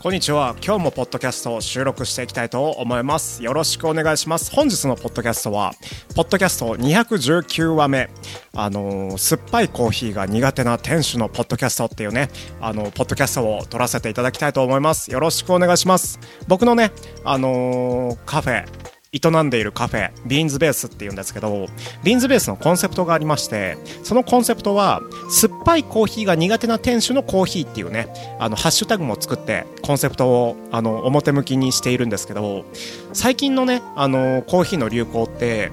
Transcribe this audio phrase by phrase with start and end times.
[0.00, 0.54] こんにちは。
[0.64, 3.42] 今日もポッドキャストを収録していきたいと思います。
[3.42, 4.52] よろしくお願いします。
[4.54, 5.72] 本日のポッドキャストは
[6.14, 8.08] ポッドキャスト219話目。
[8.54, 12.28] あのー、酸っぱいコーヒーが苦手な店主のポッドキャストっていうね
[12.60, 15.10] あのポッドキャストを撮らせていただきたいと思います。
[15.10, 16.20] よろしくお願いします。
[16.46, 16.92] 僕のね
[17.24, 21.66] あのー、カフェ営んでいるカフェビーンズベースっていうんですけど
[22.04, 25.00] ビーンズベースのコンセプトがありましてそのコンセプトは
[25.30, 28.08] 酸っぱいコーヒーが苦手な店主のコーヒーっていうね
[28.38, 32.66] あのハッシュタグも作ってコンセプトをあの表向きにしているんですけど
[33.14, 35.72] 最近のねあのコーヒーの流行って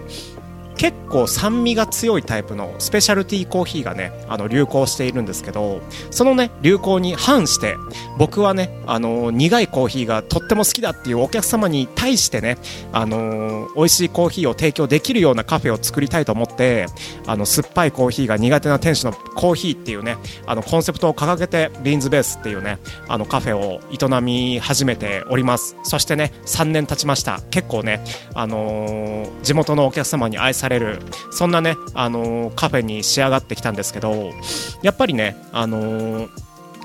[0.77, 7.75] 結構酸味が強いタイプのスペシャルティーコーヒーがねあの流行しているんですけどそのね流行に反して
[8.17, 12.57] 僕はねあの苦いコーヒーがとっても好きだっていうお客様に対してね
[12.91, 16.88] あの美味しいコーヒーを提供できるようなカフェを作りたいと思って
[17.27, 25.75] あの酸っぱいコーヒーが苦手な店主のコーヒーっていうねあのコンセプトを掲げてビーンズベースっていうねあのカフェを営み始めております。
[25.83, 27.41] そしてね3年経ちました。
[27.50, 30.99] 結構ねあの地元のお客様に愛さされる。
[31.31, 34.31] そんなね、あのー、カフェに仕上がってきたんですけど
[34.81, 36.30] やっぱりね、あのー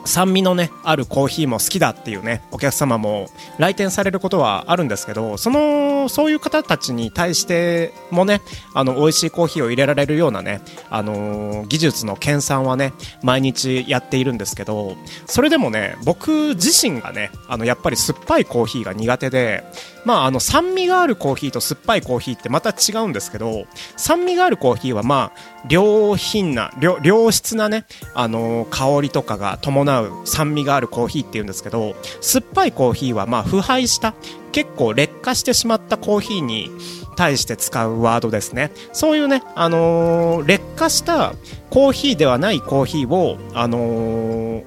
[0.05, 8.41] 酸味のねあるコーヒーも好きだっていうねお客様も来店されることはあるんですけどそのそういう方たちに対してもね
[8.75, 19.65] あの美味しいコーヒーを入れられるようなねあのー、技術の研鑽はね毎日やっているんですけどそれでもね僕自身がねあのやっぱり酸っぱいコーヒーが苦手で
[20.05, 27.84] まああの酸味があるコーヒーと酸っぱいコーヒーってまた違うんですけど酸味があるコーヒーはまあ良品な良質なね
[28.15, 34.15] あのー、香りとかが伴うう酸味があるコーヒーっていうんですけど酸っぱいコーヒーはまあ腐敗した
[34.53, 36.70] 結構劣化してしまったコーヒーに
[37.17, 38.73] 対して使うワードですね。
[38.93, 41.34] そういうね、あのー、劣化した
[41.69, 44.65] コーヒーではないコーヒーを、あのー、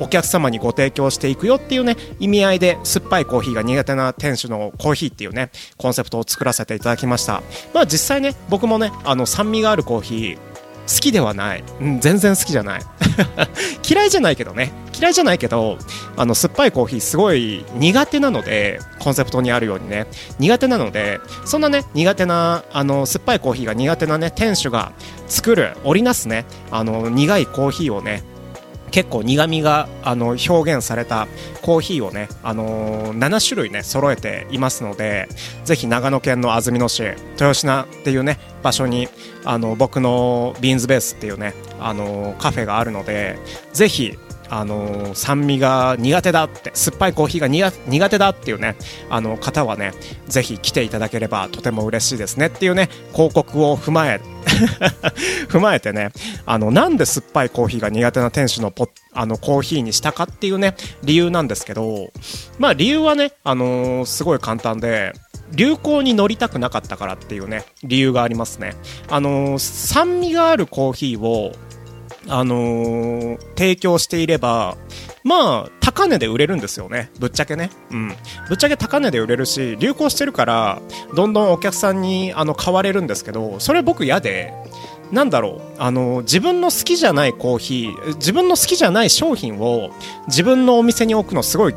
[0.00, 7.42] お客様にご提供していくよっていうね意味合いで酸っぱいコーヒーが苦手な店主のコーヒーっていうねコンセプトを作らせていただきました。
[7.74, 10.38] まあ実際ね僕もねあの酸味があるコーヒー
[10.88, 12.80] 好きではない、うん、全然好きじゃない。
[13.88, 14.72] 嫌いじゃないけどね。
[14.98, 15.78] 嫌いじゃないけど
[16.16, 20.06] あの酸っぱいコーヒーすごい苦手なのでコンセプトにあるようにね。
[20.38, 24.92] 苦手なのでそんなね苦手なあの酸っぱいコーヒーが苦手なね店主が
[25.28, 28.22] 作る織りなすねあの苦いコーヒーをね
[28.90, 31.28] 結構苦みがあの表現された
[31.62, 35.28] コーヒーをね、あのー、7種類ね揃えていますので
[35.64, 39.08] ぜひ長野県の安曇野市豊品っていうね場所に
[39.44, 43.38] あの僕のビーンズベースっていうね、あのー、カフェがあるので
[43.72, 44.16] ぜひ
[44.50, 48.76] あのー、酸味が苦手だって酸っぱいコーヒーが苦手だっていうね
[49.10, 49.92] あの方はね
[50.26, 54.20] ぜひ来ていただければとても嬉しいですねっていうね広告を踏まえ
[55.48, 56.10] 踏まえてね
[56.46, 62.10] あのなんで酸っぱいコーヒーが苦手な店主のポあのコーヒーにしたかっていうね理由なんですけど
[62.58, 65.12] まあ理由はねあのー、すごい簡単で
[65.52, 68.74] 流行に乗りたくなかったからっていうね理由がありますね。
[69.08, 71.52] あのー、酸味があるコーヒーを
[72.28, 74.76] あのー、提供していれば、
[75.24, 77.10] まあ、高値で売れるんですよね。
[77.18, 77.70] ぶっちゃけね。
[77.90, 78.08] うん。
[78.48, 80.82] ぶっちゃけ高値で売れるし、流行してるから、
[81.14, 84.52] どんどんお客さんに、あの、買われるんですけど、それ僕嫌で、
[85.12, 89.88] なんだろう、あの、自分の好きじゃないコーヒー、自分の好きじゃない商品を
[90.26, 91.74] 自分のお店に置くのすごい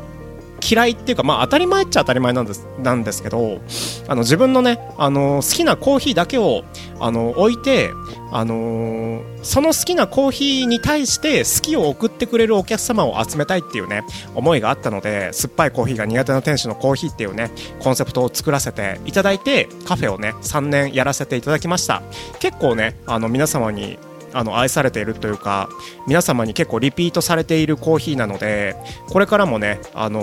[0.72, 3.60] 嫌いっていうか、まあ、当たり前っちゃ当たり前なんですなんですけど
[4.08, 6.64] あの自分のねあの好きなコーヒーだけを
[6.98, 7.90] あの置いて、
[8.30, 14.04] あのその好きなコーヒーに対して好きを送ってくれるお客様を集めたいっていうね
[14.36, 17.50] 思いがあったので酸っぱいコーヒーが苦手な店主のコーヒーっていうね
[17.80, 22.02] コンセプトを作らせていただいてカフェをね3年やらせていただきました。
[22.38, 23.98] 結構ねあの皆様に
[24.32, 25.68] あの愛されているというか
[26.06, 28.76] 皆様に結構リピートされているコーヒーなので
[29.08, 30.20] これからもね、あの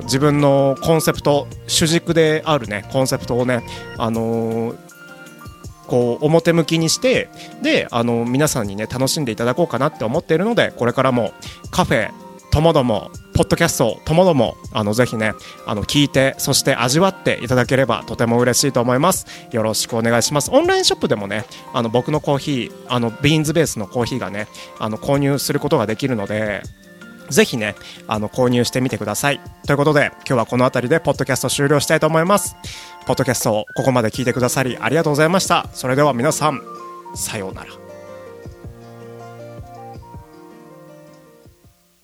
[0.00, 3.62] ー、自分のコンセプト主軸であるねコンセプトをね、
[3.96, 4.88] あのー
[5.88, 7.30] こう表向きにして
[7.62, 11.32] であの皆さんにね楽しんでいただこうかなって思っているのでこれからも
[11.70, 12.10] カフェ
[12.50, 15.32] ともどもポッドキャストともどもあのぜひね
[15.66, 26.62] あの聞いてそして味わっていただければとても嬉しいと思いますよろしくお願いしますオンラインショップでもねあの僕のコーヒーあのビーンズベースのコーヒーがねあの購入することができるので
[27.30, 27.74] ぜひね、
[28.06, 29.40] あの、購入してみてください。
[29.66, 32.56] ということで、今日はこの辺りで、ポッドキャスト終了したいと思います。
[33.06, 35.68] ポッドキャストをここまで聞いてくださり、ありがとうございました。
[35.72, 36.60] それでは皆さん、
[37.14, 37.87] さようなら。